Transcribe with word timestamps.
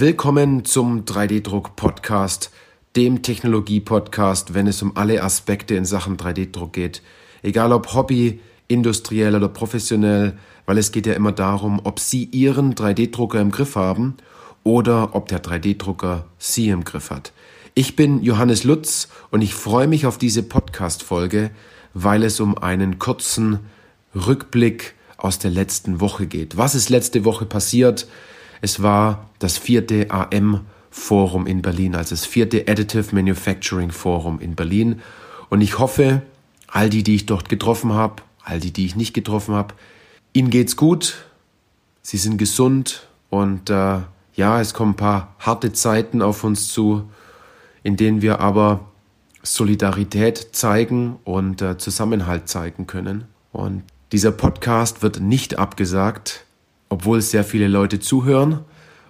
Willkommen 0.00 0.64
zum 0.64 1.06
3D-Druck-Podcast, 1.06 2.52
dem 2.94 3.20
Technologie-Podcast, 3.20 4.54
wenn 4.54 4.68
es 4.68 4.80
um 4.80 4.96
alle 4.96 5.24
Aspekte 5.24 5.74
in 5.74 5.84
Sachen 5.84 6.16
3D-Druck 6.16 6.72
geht. 6.72 7.02
Egal 7.42 7.72
ob 7.72 7.92
Hobby, 7.94 8.38
industriell 8.68 9.34
oder 9.34 9.48
professionell, 9.48 10.38
weil 10.66 10.78
es 10.78 10.92
geht 10.92 11.08
ja 11.08 11.14
immer 11.14 11.32
darum, 11.32 11.80
ob 11.82 11.98
Sie 11.98 12.26
Ihren 12.26 12.76
3D-Drucker 12.76 13.40
im 13.40 13.50
Griff 13.50 13.74
haben 13.74 14.16
oder 14.62 15.16
ob 15.16 15.26
der 15.26 15.42
3D-Drucker 15.42 16.26
Sie 16.38 16.68
im 16.68 16.84
Griff 16.84 17.10
hat. 17.10 17.32
Ich 17.74 17.96
bin 17.96 18.22
Johannes 18.22 18.62
Lutz 18.62 19.08
und 19.32 19.42
ich 19.42 19.52
freue 19.52 19.88
mich 19.88 20.06
auf 20.06 20.16
diese 20.16 20.44
Podcast-Folge, 20.44 21.50
weil 21.92 22.22
es 22.22 22.38
um 22.38 22.56
einen 22.56 23.00
kurzen 23.00 23.58
Rückblick 24.14 24.94
aus 25.16 25.40
der 25.40 25.50
letzten 25.50 26.00
Woche 26.00 26.28
geht. 26.28 26.56
Was 26.56 26.76
ist 26.76 26.88
letzte 26.88 27.24
Woche 27.24 27.46
passiert? 27.46 28.06
Es 28.60 28.82
war 28.82 29.28
das 29.38 29.58
vierte 29.58 30.10
AM 30.10 30.62
Forum 30.90 31.46
in 31.46 31.62
Berlin, 31.62 31.94
also 31.94 32.10
das 32.10 32.26
vierte 32.26 32.66
Additive 32.68 33.14
Manufacturing 33.14 33.90
Forum 33.90 34.40
in 34.40 34.54
Berlin. 34.54 35.00
Und 35.48 35.60
ich 35.60 35.78
hoffe, 35.78 36.22
all 36.66 36.90
die, 36.90 37.02
die 37.02 37.14
ich 37.14 37.26
dort 37.26 37.48
getroffen 37.48 37.92
habe, 37.92 38.22
all 38.42 38.60
die, 38.60 38.72
die 38.72 38.86
ich 38.86 38.96
nicht 38.96 39.14
getroffen 39.14 39.54
habe, 39.54 39.74
ihnen 40.32 40.50
geht's 40.50 40.76
gut, 40.76 41.24
sie 42.02 42.16
sind 42.16 42.38
gesund 42.38 43.08
und 43.30 43.70
äh, 43.70 44.00
ja, 44.34 44.60
es 44.60 44.72
kommen 44.72 44.92
ein 44.92 44.96
paar 44.96 45.34
harte 45.38 45.72
Zeiten 45.72 46.22
auf 46.22 46.44
uns 46.44 46.68
zu, 46.68 47.10
in 47.82 47.96
denen 47.96 48.22
wir 48.22 48.40
aber 48.40 48.88
Solidarität 49.42 50.50
zeigen 50.52 51.18
und 51.24 51.62
äh, 51.62 51.78
Zusammenhalt 51.78 52.48
zeigen 52.48 52.86
können. 52.86 53.24
Und 53.52 53.82
dieser 54.12 54.32
Podcast 54.32 55.02
wird 55.02 55.20
nicht 55.20 55.58
abgesagt, 55.58 56.44
obwohl 56.88 57.20
sehr 57.20 57.44
viele 57.44 57.68
Leute 57.68 58.00
zuhören 58.00 58.60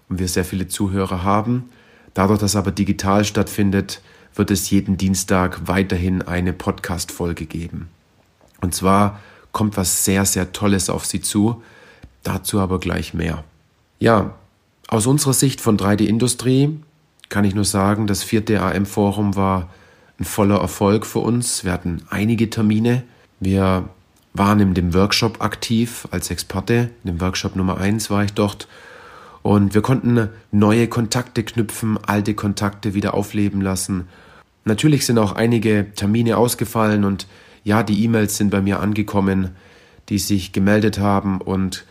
und 0.09 0.19
wir 0.19 0.29
sehr 0.29 0.45
viele 0.45 0.69
Zuhörer 0.69 1.23
haben. 1.23 1.71
Dadurch, 2.15 2.41
dass 2.41 2.57
aber 2.57 2.71
digital 2.71 3.25
stattfindet, 3.25 4.03
wird 4.35 4.51
es 4.51 4.71
jeden 4.71 4.97
Dienstag 4.97 5.67
weiterhin 5.67 6.23
eine 6.23 6.53
Podcast-Folge 6.53 7.47
geben. 7.47 7.89
Und 8.61 8.75
zwar 8.75 9.21
kommt 9.53 9.77
was 9.77 10.05
sehr, 10.05 10.25
sehr 10.25 10.53
Tolles 10.53 10.91
auf 10.91 11.07
Sie 11.07 11.21
zu. 11.21 11.63
Dazu 12.23 12.61
aber 12.61 12.81
gleich 12.81 13.15
mehr. 13.15 13.45
Ja, 13.99 14.35
aus 14.89 15.07
unserer 15.07 15.33
Sicht 15.33 15.61
von 15.61 15.77
3D-Industrie 15.77 16.79
kann 17.29 17.45
ich 17.45 17.55
nur 17.55 17.65
sagen, 17.65 18.07
das 18.07 18.23
vierte 18.23 18.61
AM-Forum 18.63 19.37
war 19.37 19.69
ein 20.19 20.25
voller 20.25 20.61
Erfolg 20.61 21.07
für 21.07 21.21
uns. 21.21 21.65
Wir 21.65 21.73
hatten 21.73 22.03
einige 22.09 22.51
Termine. 22.51 23.05
Wir 23.39 23.89
waren 24.39 24.61
in 24.61 24.75
dem 24.75 24.95
Workshop 24.95 25.43
aktiv 25.43 26.09
als 26.11 26.31
Experte. 26.31 26.91
In 27.05 27.13
dem 27.13 27.21
Workshop 27.21 27.57
Nummer 27.57 27.79
eins 27.79 28.11
war 28.11 28.25
ich 28.25 28.33
dort. 28.33 28.69
Und 29.43 29.75
wir 29.75 29.83
konnten 29.83 30.29
neue 30.51 30.89
Kontakte 30.89 31.43
knüpfen, 31.43 31.99
alte 32.05 32.35
Kontakte 32.35 32.95
wieder 32.95 33.15
aufleben 33.15 33.61
lassen. 33.61 34.09
Natürlich 34.65 35.07
sind 35.07 35.19
auch 35.19 35.33
einige 35.33 35.87
Termine 35.95 36.37
ausgefallen 36.37 37.05
und 37.05 37.27
ja, 37.65 37.83
die 37.83 38.03
E-Mails 38.05 38.37
sind 38.37 38.51
bei 38.51 38.61
mir 38.61 38.81
angekommen, 38.81 39.51
die 40.09 40.19
sich 40.19 40.53
gemeldet 40.53 40.99
haben 40.99 41.41
und 41.41 41.85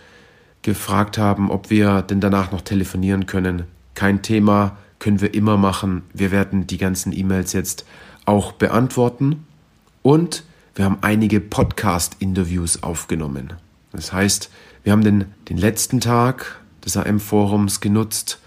gefragt 0.62 1.18
haben, 1.18 1.50
ob 1.50 1.70
wir 1.70 2.02
denn 2.02 2.20
danach 2.20 2.52
noch 2.52 2.62
telefonieren 2.62 3.26
können. 3.26 3.64
Kein 3.94 4.22
Thema, 4.22 4.78
können 5.00 5.22
wir 5.22 5.34
immer 5.34 5.58
machen. 5.58 6.04
Wir 6.14 6.32
werden 6.32 6.68
die 6.68 6.78
ganzen 6.78 7.16
E-Mails 7.16 7.54
jetzt 7.54 7.86
auch 8.26 8.52
beantworten. 8.52 9.46
Und 10.02 10.44
wir 10.78 10.86
haben 10.86 11.00
einige 11.02 11.42
Podcast-Interviews 11.42 12.84
aufgenommen. 12.84 13.54
Das 13.94 14.14
heißt, 14.14 14.52
wir 14.84 14.92
haben 14.92 15.04
den, 15.04 15.26
den 15.50 15.58
letzten 15.58 16.00
Tag 16.00 16.62
des 16.86 16.96
AM-Forums 16.96 17.82
genutzt, 17.82 18.40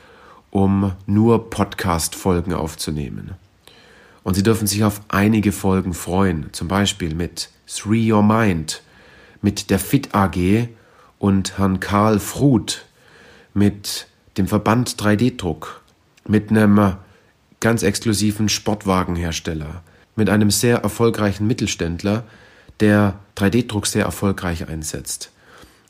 um 0.50 0.92
nur 1.06 1.50
Podcast-Folgen 1.50 2.52
aufzunehmen. 2.52 3.32
Und 4.22 4.34
Sie 4.34 4.44
dürfen 4.44 4.68
sich 4.68 4.84
auf 4.84 5.00
einige 5.08 5.50
Folgen 5.50 5.92
freuen, 5.92 6.52
zum 6.52 6.68
Beispiel 6.68 7.16
mit 7.16 7.50
Three 7.66 8.12
Your 8.12 8.22
Mind, 8.22 8.80
mit 9.42 9.68
der 9.68 9.80
Fit 9.80 10.14
AG 10.14 10.68
und 11.18 11.58
Herrn 11.58 11.80
Karl 11.80 12.20
Fruth, 12.20 12.84
mit 13.54 14.06
dem 14.38 14.46
Verband 14.46 14.94
3D-Druck, 15.02 15.80
mit 16.28 16.50
einem 16.50 16.94
ganz 17.58 17.82
exklusiven 17.82 18.48
Sportwagenhersteller, 18.48 19.82
mit 20.20 20.28
einem 20.28 20.50
sehr 20.50 20.82
erfolgreichen 20.82 21.46
Mittelständler, 21.46 22.24
der 22.80 23.18
3D-Druck 23.38 23.86
sehr 23.86 24.04
erfolgreich 24.04 24.68
einsetzt. 24.68 25.32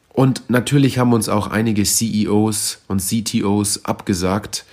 Und 0.08 0.48
natürlich 0.48 0.98
haben 0.98 1.12
uns 1.12 1.28
auch 1.28 1.48
einige 1.48 1.82
CEOs 1.82 2.84
und 2.86 3.02
CTOs 3.02 3.84
abgesagt, 3.84 4.64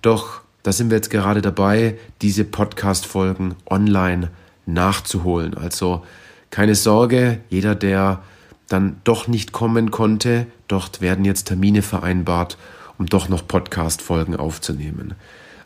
doch 0.00 0.42
da 0.62 0.70
sind 0.70 0.90
wir 0.90 0.96
jetzt 0.96 1.10
gerade 1.10 1.42
dabei, 1.42 1.98
diese 2.22 2.44
Podcast-Folgen 2.44 3.56
online 3.68 4.30
nachzuholen. 4.64 5.54
Also 5.54 6.04
keine 6.50 6.76
Sorge, 6.76 7.40
jeder, 7.48 7.74
der 7.74 8.22
dann 8.68 9.00
doch 9.02 9.26
nicht 9.26 9.50
kommen 9.50 9.90
konnte, 9.90 10.46
dort 10.68 11.00
werden 11.00 11.24
jetzt 11.24 11.48
Termine 11.48 11.82
vereinbart, 11.82 12.58
um 12.96 13.06
doch 13.06 13.28
noch 13.28 13.48
Podcast-Folgen 13.48 14.36
aufzunehmen. 14.36 15.14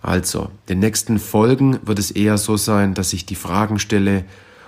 Also, 0.04 0.50
den 0.68 0.80
nächsten 0.80 1.18
Folgen 1.18 1.78
wird 1.86 1.98
es 1.98 2.10
eher 2.10 2.36
so 2.36 2.58
sein, 2.58 2.92
dass 2.92 3.14
ich 3.14 3.24
die 3.24 3.36
Fragen 3.36 3.78
stelle 3.78 4.26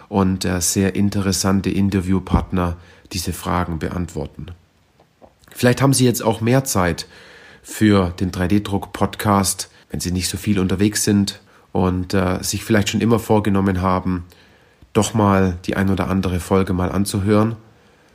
und 0.09 0.47
äh, 0.47 0.63
sehr 0.63 0.95
interessante 0.95 1.69
Interviewpartner 1.69 2.79
diese 3.13 3.35
Fragen 3.35 3.79
beantworten. 3.79 4.47
Vielleicht 5.51 5.83
haben 5.83 5.93
Sie 5.93 6.07
jetzt 6.07 6.23
auch 6.23 6.41
mehr 6.41 6.65
Zeit 6.65 7.07
für 7.63 8.15
den 8.19 8.31
3D-Druck-Podcast, 8.33 9.69
wenn 9.91 10.01
Sie 10.01 10.11
nicht 10.11 10.31
so 10.31 10.39
viel 10.39 10.59
unterwegs 10.59 11.05
sind 11.05 11.41
und 11.71 12.15
äh, 12.15 12.43
sich 12.43 12.65
vielleicht 12.65 12.89
schon 12.89 13.03
immer 13.03 13.19
vorgenommen 13.19 13.83
haben, 13.83 14.25
doch 14.95 15.13
mal 15.13 15.59
die 15.67 15.77
ein 15.77 15.91
oder 15.91 16.09
andere 16.09 16.41
Folge 16.41 16.73
mal 16.73 16.91
anzuhören. 16.91 17.57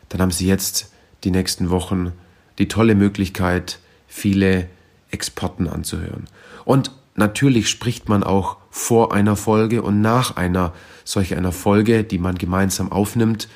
Dann 0.09 0.21
haben 0.21 0.31
Sie 0.31 0.47
jetzt 0.47 0.91
die 1.23 1.29
nächsten 1.29 1.69
Wochen 1.69 2.13
die 2.57 2.67
tolle 2.67 2.95
Möglichkeit, 2.95 3.77
viele 4.07 4.67
Exporten 5.11 5.67
anzuhören. 5.67 6.25
Und 6.65 6.89
Natürlich 7.16 7.69
spricht 7.69 8.09
man 8.09 8.23
auch 8.23 8.57
vor 8.69 9.13
einer 9.13 9.35
Folge 9.35 9.81
und 9.81 10.01
nach 10.01 10.38
einer 10.38 10.73
solch 11.03 11.35
einer 11.35 11.51
Folge, 11.51 12.03
die 12.03 12.19
man 12.19 12.35
gemeinsam 12.38 12.91
aufnimmt, 12.91 13.49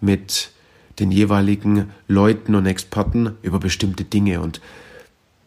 mit 0.00 0.50
den 0.98 1.10
jeweiligen 1.10 1.90
Leuten 2.06 2.54
und 2.54 2.66
Experten 2.66 3.34
über 3.42 3.58
bestimmte 3.58 4.04
Dinge. 4.04 4.40
Und 4.40 4.60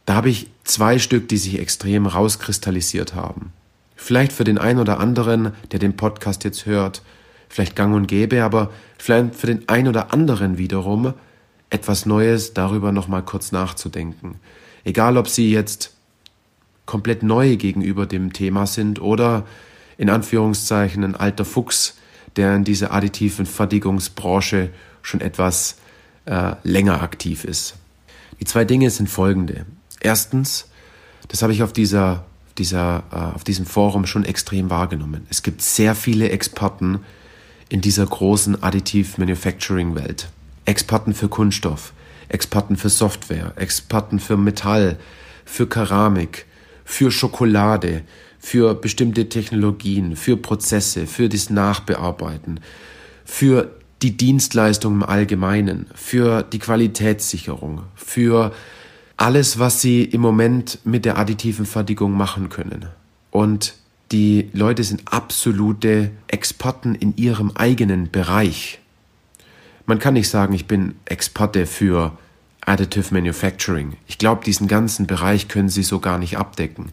da 0.05 0.15
habe 0.15 0.29
ich 0.29 0.49
zwei 0.63 0.97
Stück, 0.97 1.27
die 1.27 1.37
sich 1.37 1.59
extrem 1.59 2.05
rauskristallisiert 2.05 3.15
haben. 3.15 3.53
Vielleicht 3.95 4.31
für 4.31 4.43
den 4.43 4.57
einen 4.57 4.79
oder 4.79 4.99
anderen, 4.99 5.51
der 5.71 5.79
den 5.79 5.95
Podcast 5.95 6.43
jetzt 6.43 6.65
hört, 6.65 7.03
vielleicht 7.49 7.75
gang 7.75 7.93
und 7.93 8.07
gäbe, 8.07 8.43
aber 8.43 8.71
vielleicht 8.97 9.35
für 9.35 9.47
den 9.47 9.67
einen 9.69 9.89
oder 9.89 10.13
anderen 10.13 10.57
wiederum 10.57 11.13
etwas 11.69 12.05
Neues 12.05 12.53
darüber 12.53 12.91
nochmal 12.91 13.23
kurz 13.23 13.51
nachzudenken. 13.51 14.39
Egal, 14.83 15.17
ob 15.17 15.27
Sie 15.27 15.51
jetzt 15.51 15.95
komplett 16.85 17.23
neu 17.23 17.55
gegenüber 17.55 18.05
dem 18.05 18.33
Thema 18.33 18.67
sind 18.67 19.01
oder 19.01 19.45
in 19.97 20.09
Anführungszeichen 20.09 21.03
ein 21.03 21.15
alter 21.15 21.45
Fuchs, 21.45 21.97
der 22.35 22.55
in 22.55 22.63
dieser 22.63 22.91
additiven 22.91 23.45
Fertigungsbranche 23.45 24.69
schon 25.01 25.21
etwas 25.21 25.77
äh, 26.25 26.53
länger 26.63 27.01
aktiv 27.01 27.43
ist. 27.43 27.75
Die 28.39 28.45
zwei 28.45 28.65
Dinge 28.65 28.89
sind 28.89 29.09
folgende. 29.09 29.65
Erstens, 29.99 30.67
das 31.27 31.41
habe 31.41 31.53
ich 31.53 31.63
auf 31.63 31.73
dieser, 31.73 32.25
dieser, 32.57 33.03
äh, 33.11 33.35
auf 33.35 33.43
diesem 33.43 33.65
Forum 33.65 34.05
schon 34.05 34.25
extrem 34.25 34.69
wahrgenommen. 34.69 35.25
Es 35.29 35.43
gibt 35.43 35.61
sehr 35.61 35.95
viele 35.95 36.29
Experten 36.29 36.99
in 37.69 37.81
dieser 37.81 38.05
großen 38.05 38.61
Additive 38.63 39.19
Manufacturing 39.19 39.95
Welt. 39.95 40.29
Experten 40.65 41.13
für 41.13 41.27
Kunststoff, 41.27 41.93
Experten 42.29 42.75
für 42.77 42.89
Software, 42.89 43.53
Experten 43.55 44.19
für 44.19 44.37
Metall, 44.37 44.97
für 45.45 45.67
Keramik, 45.67 46.45
für 46.91 47.09
Schokolade, 47.09 48.03
für 48.37 48.75
bestimmte 48.75 49.29
Technologien, 49.29 50.17
für 50.17 50.35
Prozesse, 50.35 51.07
für 51.07 51.29
das 51.29 51.49
Nachbearbeiten, 51.49 52.59
für 53.23 53.71
die 54.01 54.17
Dienstleistung 54.17 54.95
im 54.95 55.03
Allgemeinen, 55.03 55.85
für 55.95 56.43
die 56.43 56.59
Qualitätssicherung, 56.59 57.83
für 57.95 58.51
alles, 59.15 59.57
was 59.57 59.79
sie 59.79 60.03
im 60.03 60.19
Moment 60.19 60.79
mit 60.83 61.05
der 61.05 61.17
additiven 61.17 61.65
Fertigung 61.65 62.11
machen 62.11 62.49
können. 62.49 62.87
Und 63.29 63.75
die 64.11 64.49
Leute 64.51 64.83
sind 64.83 65.03
absolute 65.05 66.11
Experten 66.27 66.95
in 66.95 67.15
ihrem 67.15 67.51
eigenen 67.55 68.11
Bereich. 68.11 68.79
Man 69.85 69.99
kann 69.99 70.15
nicht 70.15 70.27
sagen, 70.27 70.53
ich 70.53 70.67
bin 70.67 70.95
Experte 71.05 71.65
für 71.67 72.17
Additive 72.71 73.13
Manufacturing. 73.13 73.97
Ich 74.07 74.17
glaube, 74.17 74.43
diesen 74.43 74.67
ganzen 74.67 75.07
Bereich 75.07 75.47
können 75.47 75.69
Sie 75.69 75.83
so 75.83 75.99
gar 75.99 76.17
nicht 76.17 76.37
abdecken, 76.37 76.91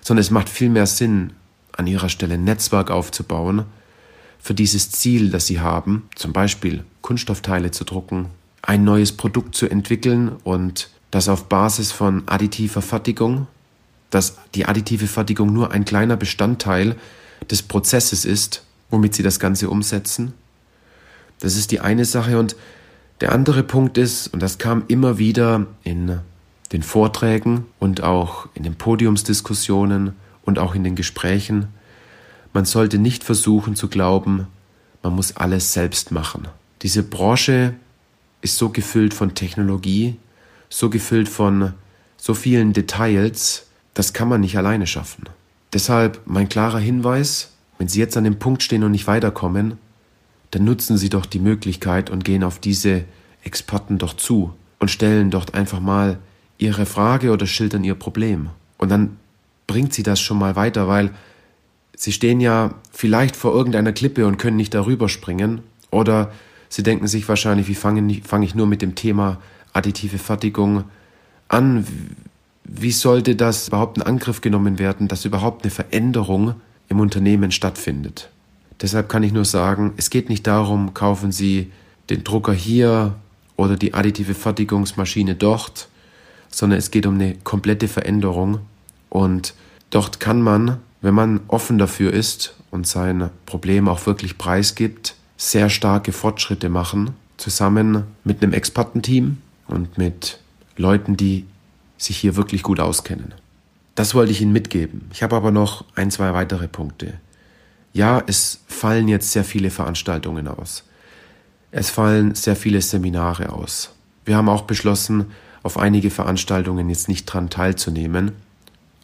sondern 0.00 0.20
es 0.20 0.30
macht 0.30 0.48
viel 0.48 0.70
mehr 0.70 0.86
Sinn, 0.86 1.32
an 1.76 1.86
Ihrer 1.86 2.08
Stelle 2.08 2.34
ein 2.34 2.44
Netzwerk 2.44 2.90
aufzubauen 2.90 3.64
für 4.38 4.54
dieses 4.54 4.90
Ziel, 4.90 5.30
das 5.30 5.46
Sie 5.46 5.60
haben, 5.60 6.08
zum 6.14 6.32
Beispiel 6.32 6.84
Kunststoffteile 7.00 7.70
zu 7.70 7.84
drucken, 7.84 8.26
ein 8.62 8.84
neues 8.84 9.12
Produkt 9.12 9.54
zu 9.54 9.68
entwickeln 9.68 10.32
und 10.44 10.90
das 11.10 11.28
auf 11.28 11.48
Basis 11.48 11.90
von 11.90 12.22
additiver 12.26 12.82
Fertigung 12.82 13.46
dass 14.14 14.36
die 14.54 14.66
additive 14.66 15.08
Fertigung 15.08 15.52
nur 15.52 15.72
ein 15.72 15.84
kleiner 15.84 16.16
Bestandteil 16.16 16.94
des 17.50 17.62
Prozesses 17.62 18.24
ist, 18.24 18.62
womit 18.90 19.14
sie 19.14 19.24
das 19.24 19.40
Ganze 19.40 19.68
umsetzen. 19.68 20.32
Das 21.40 21.56
ist 21.56 21.72
die 21.72 21.80
eine 21.80 22.04
Sache. 22.04 22.38
Und 22.38 22.54
der 23.24 23.32
andere 23.32 23.62
Punkt 23.62 23.96
ist, 23.96 24.26
und 24.34 24.42
das 24.42 24.58
kam 24.58 24.84
immer 24.86 25.16
wieder 25.16 25.64
in 25.82 26.20
den 26.72 26.82
Vorträgen 26.82 27.64
und 27.78 28.02
auch 28.02 28.48
in 28.52 28.64
den 28.64 28.74
Podiumsdiskussionen 28.74 30.12
und 30.42 30.58
auch 30.58 30.74
in 30.74 30.84
den 30.84 30.94
Gesprächen, 30.94 31.68
man 32.52 32.66
sollte 32.66 32.98
nicht 32.98 33.24
versuchen 33.24 33.76
zu 33.76 33.88
glauben, 33.88 34.46
man 35.02 35.14
muss 35.14 35.38
alles 35.38 35.72
selbst 35.72 36.12
machen. 36.12 36.48
Diese 36.82 37.02
Branche 37.02 37.72
ist 38.42 38.58
so 38.58 38.68
gefüllt 38.68 39.14
von 39.14 39.34
Technologie, 39.34 40.16
so 40.68 40.90
gefüllt 40.90 41.30
von 41.30 41.72
so 42.18 42.34
vielen 42.34 42.74
Details, 42.74 43.68
das 43.94 44.12
kann 44.12 44.28
man 44.28 44.42
nicht 44.42 44.58
alleine 44.58 44.86
schaffen. 44.86 45.30
Deshalb 45.72 46.20
mein 46.26 46.50
klarer 46.50 46.78
Hinweis, 46.78 47.52
wenn 47.78 47.88
Sie 47.88 48.00
jetzt 48.00 48.18
an 48.18 48.24
dem 48.24 48.38
Punkt 48.38 48.62
stehen 48.62 48.84
und 48.84 48.90
nicht 48.90 49.06
weiterkommen, 49.06 49.78
dann 50.54 50.64
nutzen 50.64 50.96
Sie 50.96 51.08
doch 51.08 51.26
die 51.26 51.40
Möglichkeit 51.40 52.10
und 52.10 52.24
gehen 52.24 52.44
auf 52.44 52.60
diese 52.60 53.04
Experten 53.42 53.98
doch 53.98 54.14
zu 54.14 54.52
und 54.78 54.88
stellen 54.88 55.30
dort 55.30 55.54
einfach 55.54 55.80
mal 55.80 56.18
Ihre 56.58 56.86
Frage 56.86 57.32
oder 57.32 57.46
schildern 57.46 57.82
Ihr 57.82 57.96
Problem. 57.96 58.50
Und 58.78 58.88
dann 58.90 59.16
bringt 59.66 59.92
Sie 59.92 60.04
das 60.04 60.20
schon 60.20 60.38
mal 60.38 60.54
weiter, 60.54 60.86
weil 60.86 61.10
Sie 61.96 62.12
stehen 62.12 62.40
ja 62.40 62.74
vielleicht 62.92 63.34
vor 63.34 63.52
irgendeiner 63.52 63.92
Klippe 63.92 64.26
und 64.26 64.38
können 64.38 64.56
nicht 64.56 64.74
darüber 64.74 65.08
springen 65.08 65.60
oder 65.90 66.32
Sie 66.68 66.84
denken 66.84 67.08
sich 67.08 67.28
wahrscheinlich, 67.28 67.66
wie 67.66 67.74
fange 67.74 68.20
fang 68.24 68.42
ich 68.42 68.54
nur 68.54 68.68
mit 68.68 68.80
dem 68.80 68.94
Thema 68.94 69.40
additive 69.72 70.18
Fertigung 70.18 70.84
an? 71.48 71.84
Wie 72.62 72.92
sollte 72.92 73.34
das 73.34 73.68
überhaupt 73.68 73.96
in 73.96 74.04
Angriff 74.04 74.40
genommen 74.40 74.78
werden, 74.78 75.08
dass 75.08 75.24
überhaupt 75.24 75.64
eine 75.64 75.70
Veränderung 75.70 76.54
im 76.88 77.00
Unternehmen 77.00 77.50
stattfindet? 77.50 78.30
Deshalb 78.80 79.08
kann 79.08 79.22
ich 79.22 79.32
nur 79.32 79.44
sagen, 79.44 79.92
es 79.96 80.10
geht 80.10 80.28
nicht 80.28 80.46
darum, 80.46 80.94
kaufen 80.94 81.32
Sie 81.32 81.70
den 82.10 82.24
Drucker 82.24 82.52
hier 82.52 83.14
oder 83.56 83.76
die 83.76 83.94
additive 83.94 84.34
Fertigungsmaschine 84.34 85.34
dort, 85.34 85.88
sondern 86.50 86.78
es 86.78 86.90
geht 86.90 87.06
um 87.06 87.14
eine 87.14 87.36
komplette 87.36 87.88
Veränderung 87.88 88.60
und 89.10 89.54
dort 89.90 90.20
kann 90.20 90.42
man, 90.42 90.78
wenn 91.00 91.14
man 91.14 91.40
offen 91.48 91.78
dafür 91.78 92.12
ist 92.12 92.54
und 92.70 92.86
sein 92.86 93.30
Problem 93.46 93.88
auch 93.88 94.06
wirklich 94.06 94.38
preisgibt, 94.38 95.14
sehr 95.36 95.70
starke 95.70 96.12
Fortschritte 96.12 96.68
machen, 96.68 97.10
zusammen 97.36 98.04
mit 98.24 98.42
einem 98.42 98.52
Expertenteam 98.52 99.38
und 99.66 99.98
mit 99.98 100.40
Leuten, 100.76 101.16
die 101.16 101.44
sich 101.96 102.16
hier 102.16 102.36
wirklich 102.36 102.62
gut 102.62 102.80
auskennen. 102.80 103.34
Das 103.94 104.14
wollte 104.14 104.32
ich 104.32 104.40
Ihnen 104.40 104.52
mitgeben. 104.52 105.02
Ich 105.12 105.22
habe 105.22 105.36
aber 105.36 105.50
noch 105.50 105.84
ein, 105.94 106.10
zwei 106.10 106.34
weitere 106.34 106.66
Punkte. 106.66 107.14
Ja, 107.94 108.22
es 108.26 108.58
fallen 108.66 109.06
jetzt 109.06 109.30
sehr 109.30 109.44
viele 109.44 109.70
Veranstaltungen 109.70 110.48
aus. 110.48 110.82
Es 111.70 111.90
fallen 111.90 112.34
sehr 112.34 112.56
viele 112.56 112.82
Seminare 112.82 113.52
aus. 113.52 113.94
Wir 114.24 114.36
haben 114.36 114.48
auch 114.48 114.62
beschlossen, 114.62 115.26
auf 115.62 115.78
einige 115.78 116.10
Veranstaltungen 116.10 116.88
jetzt 116.88 117.08
nicht 117.08 117.24
dran 117.26 117.50
teilzunehmen, 117.50 118.32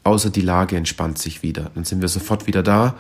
außer 0.03 0.31
die 0.31 0.41
Lage 0.41 0.77
entspannt 0.77 1.19
sich 1.19 1.45
wieder. 1.45 1.71
Dann 1.75 1.85
sind 1.85 2.01
wir 2.01 2.09
sofort 2.09 2.49
wieder 2.49 2.65
da. 2.65 2.97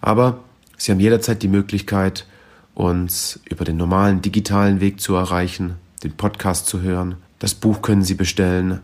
Aber 0.00 0.40
Sie 0.78 0.90
haben 0.90 1.00
jederzeit 1.00 1.42
die 1.42 1.48
Möglichkeit, 1.48 2.26
uns 2.74 3.38
über 3.44 3.64
den 3.64 3.76
normalen 3.76 4.22
digitalen 4.22 4.80
Weg 4.80 5.00
zu 5.00 5.14
erreichen, 5.14 5.76
den 6.02 6.12
Podcast 6.12 6.66
zu 6.66 6.80
hören. 6.80 7.16
Das 7.38 7.54
Buch 7.54 7.82
können 7.82 8.04
Sie 8.04 8.14
bestellen. 8.14 8.80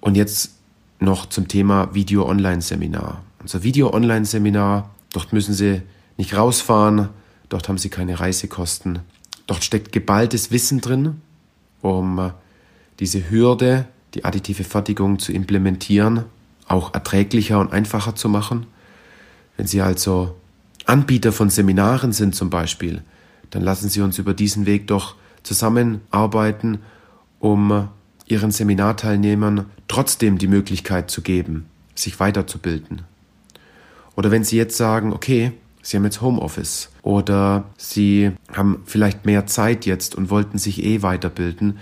Und 0.00 0.16
jetzt 0.16 0.52
noch 1.00 1.26
zum 1.26 1.48
Thema 1.48 1.92
Video-Online-Seminar. 1.94 3.22
Unser 3.40 3.64
Video-Online-Seminar, 3.64 4.90
dort 5.12 5.32
müssen 5.32 5.52
Sie 5.52 5.82
nicht 6.16 6.36
rausfahren, 6.36 7.08
dort 7.48 7.68
haben 7.68 7.78
Sie 7.78 7.88
keine 7.88 8.20
Reisekosten. 8.20 9.00
Dort 9.46 9.64
steckt 9.64 9.92
geballtes 9.92 10.50
Wissen 10.50 10.80
drin, 10.80 11.20
um 11.82 12.32
diese 12.98 13.30
Hürde, 13.30 13.86
die 14.14 14.24
additive 14.24 14.64
Fertigung 14.64 15.18
zu 15.18 15.32
implementieren, 15.32 16.24
auch 16.66 16.94
erträglicher 16.94 17.60
und 17.60 17.72
einfacher 17.72 18.14
zu 18.14 18.28
machen. 18.28 18.66
Wenn 19.56 19.66
Sie 19.66 19.80
also 19.80 20.34
Anbieter 20.86 21.32
von 21.32 21.50
Seminaren 21.50 22.12
sind 22.12 22.34
zum 22.34 22.50
Beispiel, 22.50 23.02
dann 23.50 23.62
lassen 23.62 23.88
Sie 23.88 24.00
uns 24.00 24.18
über 24.18 24.34
diesen 24.34 24.66
Weg 24.66 24.86
doch 24.86 25.14
zusammenarbeiten, 25.42 26.80
um 27.38 27.88
Ihren 28.26 28.50
Seminarteilnehmern 28.50 29.66
trotzdem 29.86 30.38
die 30.38 30.48
Möglichkeit 30.48 31.10
zu 31.10 31.22
geben, 31.22 31.66
sich 31.94 32.18
weiterzubilden. 32.18 33.02
Oder 34.16 34.30
wenn 34.30 34.42
Sie 34.42 34.56
jetzt 34.56 34.76
sagen, 34.76 35.12
okay, 35.12 35.52
Sie 35.86 35.96
haben 35.96 36.02
jetzt 36.02 36.20
Homeoffice 36.20 36.88
oder 37.02 37.66
Sie 37.76 38.32
haben 38.52 38.82
vielleicht 38.86 39.24
mehr 39.24 39.46
Zeit 39.46 39.86
jetzt 39.86 40.16
und 40.16 40.30
wollten 40.30 40.58
sich 40.58 40.82
eh 40.82 41.02
weiterbilden, 41.02 41.78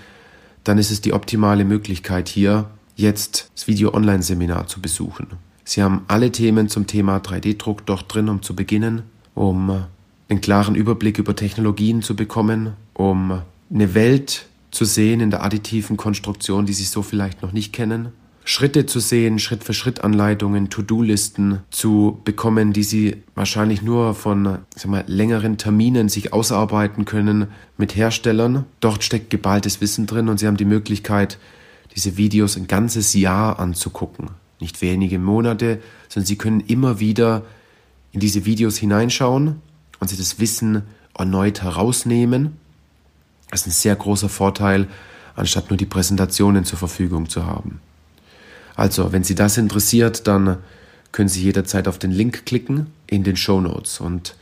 dann 0.62 0.76
ist 0.76 0.90
es 0.90 1.00
die 1.00 1.14
optimale 1.14 1.64
Möglichkeit 1.64 2.28
hier, 2.28 2.68
jetzt 2.96 3.50
das 3.54 3.66
Video-Online-Seminar 3.66 4.66
zu 4.66 4.82
besuchen. 4.82 5.28
Sie 5.64 5.82
haben 5.82 6.02
alle 6.06 6.30
Themen 6.30 6.68
zum 6.68 6.86
Thema 6.86 7.16
3D-Druck 7.16 7.86
dort 7.86 8.12
drin, 8.14 8.28
um 8.28 8.42
zu 8.42 8.54
beginnen, 8.54 9.04
um 9.34 9.84
einen 10.28 10.40
klaren 10.42 10.74
Überblick 10.74 11.18
über 11.18 11.34
Technologien 11.34 12.02
zu 12.02 12.14
bekommen, 12.14 12.74
um 12.92 13.40
eine 13.72 13.94
Welt 13.94 14.44
zu 14.70 14.84
sehen 14.84 15.20
in 15.20 15.30
der 15.30 15.42
additiven 15.42 15.96
Konstruktion, 15.96 16.66
die 16.66 16.74
Sie 16.74 16.84
so 16.84 17.00
vielleicht 17.00 17.40
noch 17.40 17.52
nicht 17.52 17.72
kennen. 17.72 18.12
Schritte 18.46 18.84
zu 18.84 19.00
sehen, 19.00 19.38
Schritt 19.38 19.64
für 19.64 19.72
Schritt 19.72 20.04
Anleitungen, 20.04 20.68
To-Do-Listen 20.68 21.60
zu 21.70 22.20
bekommen, 22.24 22.74
die 22.74 22.82
Sie 22.82 23.22
wahrscheinlich 23.34 23.80
nur 23.80 24.14
von 24.14 24.58
sag 24.76 24.90
mal, 24.90 25.04
längeren 25.06 25.56
Terminen 25.56 26.10
sich 26.10 26.34
ausarbeiten 26.34 27.06
können 27.06 27.46
mit 27.78 27.96
Herstellern. 27.96 28.66
Dort 28.80 29.02
steckt 29.02 29.30
geballtes 29.30 29.80
Wissen 29.80 30.06
drin 30.06 30.28
und 30.28 30.38
Sie 30.38 30.46
haben 30.46 30.58
die 30.58 30.66
Möglichkeit, 30.66 31.38
diese 31.94 32.18
Videos 32.18 32.58
ein 32.58 32.66
ganzes 32.66 33.14
Jahr 33.14 33.58
anzugucken. 33.58 34.30
Nicht 34.60 34.82
wenige 34.82 35.18
Monate, 35.18 35.80
sondern 36.10 36.26
Sie 36.26 36.36
können 36.36 36.60
immer 36.60 37.00
wieder 37.00 37.46
in 38.12 38.20
diese 38.20 38.44
Videos 38.44 38.76
hineinschauen 38.76 39.62
und 40.00 40.08
Sie 40.08 40.18
das 40.18 40.38
Wissen 40.38 40.82
erneut 41.16 41.62
herausnehmen. 41.62 42.58
Das 43.50 43.62
ist 43.62 43.68
ein 43.68 43.70
sehr 43.70 43.96
großer 43.96 44.28
Vorteil, 44.28 44.86
anstatt 45.34 45.70
nur 45.70 45.78
die 45.78 45.86
Präsentationen 45.86 46.64
zur 46.64 46.78
Verfügung 46.78 47.30
zu 47.30 47.46
haben. 47.46 47.80
Also, 48.76 49.12
wenn 49.12 49.24
Sie 49.24 49.34
das 49.34 49.56
interessiert, 49.56 50.26
dann 50.26 50.58
können 51.12 51.28
Sie 51.28 51.42
jederzeit 51.42 51.86
auf 51.86 51.98
den 51.98 52.10
Link 52.10 52.44
klicken 52.44 52.88
in 53.06 53.22
den 53.22 53.36
Show 53.36 53.60
Notes. 53.60 54.00
Und 54.00 54.34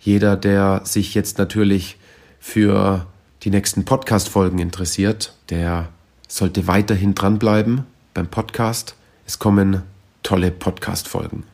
jeder, 0.00 0.36
der 0.36 0.82
sich 0.84 1.14
jetzt 1.14 1.38
natürlich 1.38 1.96
für 2.38 3.06
die 3.42 3.50
nächsten 3.50 3.84
Podcast-Folgen 3.84 4.58
interessiert, 4.58 5.34
der 5.48 5.88
sollte 6.28 6.66
weiterhin 6.66 7.14
dranbleiben 7.14 7.84
beim 8.14 8.28
Podcast. 8.28 8.94
Es 9.26 9.38
kommen 9.38 9.82
tolle 10.22 10.50
Podcast-Folgen. 10.50 11.44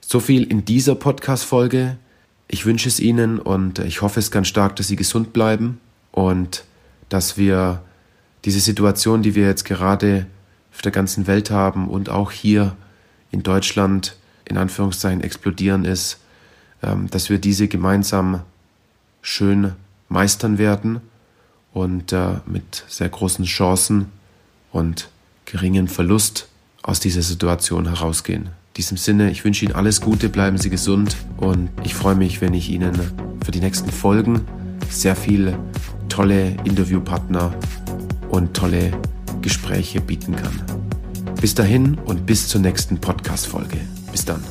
So 0.00 0.20
viel 0.20 0.44
in 0.44 0.64
dieser 0.64 0.94
Podcast-Folge. 0.94 1.96
Ich 2.46 2.64
wünsche 2.64 2.88
es 2.88 3.00
Ihnen 3.00 3.38
und 3.38 3.80
ich 3.80 4.00
hoffe 4.00 4.20
es 4.20 4.30
ganz 4.30 4.48
stark, 4.48 4.76
dass 4.76 4.88
Sie 4.88 4.96
gesund 4.96 5.32
bleiben 5.32 5.80
und 6.12 6.64
dass 7.08 7.36
wir 7.36 7.82
diese 8.44 8.60
Situation, 8.60 9.22
die 9.22 9.34
wir 9.34 9.46
jetzt 9.46 9.64
gerade 9.64 10.26
auf 10.78 10.82
der 10.82 10.92
ganzen 10.92 11.26
Welt 11.26 11.50
haben 11.50 11.88
und 11.88 12.08
auch 12.08 12.30
hier 12.30 12.76
in 13.32 13.42
Deutschland 13.42 14.16
in 14.44 14.56
Anführungszeichen 14.56 15.22
explodieren 15.22 15.84
ist, 15.84 16.20
ähm, 16.84 17.10
dass 17.10 17.30
wir 17.30 17.38
diese 17.38 17.66
gemeinsam 17.66 18.42
schön 19.20 19.72
meistern 20.08 20.56
werden 20.56 21.00
und 21.72 22.12
äh, 22.12 22.36
mit 22.46 22.84
sehr 22.86 23.08
großen 23.08 23.44
Chancen 23.44 24.06
und 24.70 25.08
geringen 25.46 25.88
Verlust 25.88 26.46
aus 26.82 27.00
dieser 27.00 27.22
Situation 27.22 27.88
herausgehen. 27.88 28.42
In 28.44 28.74
diesem 28.76 28.98
Sinne, 28.98 29.32
ich 29.32 29.44
wünsche 29.44 29.64
Ihnen 29.64 29.74
alles 29.74 30.00
Gute, 30.00 30.28
bleiben 30.28 30.58
Sie 30.58 30.70
gesund 30.70 31.16
und 31.38 31.70
ich 31.82 31.96
freue 31.96 32.14
mich, 32.14 32.40
wenn 32.40 32.54
ich 32.54 32.70
Ihnen 32.70 32.94
für 33.44 33.50
die 33.50 33.58
nächsten 33.58 33.90
Folgen 33.90 34.42
sehr 34.88 35.16
viele 35.16 35.58
tolle 36.08 36.50
Interviewpartner 36.62 37.52
und 38.28 38.54
tolle 38.54 38.92
Gespräche 39.42 40.00
bieten 40.00 40.36
kann. 40.36 40.62
Bis 41.40 41.54
dahin 41.54 41.98
und 41.98 42.26
bis 42.26 42.48
zur 42.48 42.60
nächsten 42.60 42.98
Podcast-Folge. 42.98 43.78
Bis 44.10 44.24
dann. 44.24 44.42